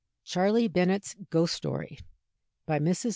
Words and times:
CHARLEY 0.23 0.67
BENNET'S 0.67 1.15
GHOST 1.29 1.53
STORY. 1.53 1.99
BY 2.65 2.79
MRS. 2.79 3.05